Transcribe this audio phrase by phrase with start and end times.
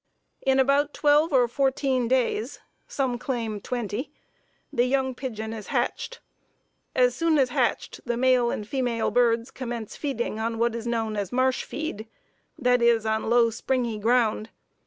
[0.41, 4.11] In about twelve or fourteen days some claim twenty
[4.73, 6.21] the young pigeon is hatched.
[6.95, 11.15] As soon as hatched the male and female birds commence feeding on what is known
[11.15, 12.07] as marsh feed,
[12.57, 14.49] that is, on low, springy ground.